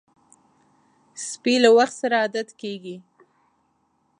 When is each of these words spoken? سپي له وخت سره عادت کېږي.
سپي 1.29 1.53
له 1.63 1.69
وخت 1.77 1.95
سره 2.01 2.15
عادت 2.23 2.49
کېږي. 2.61 2.97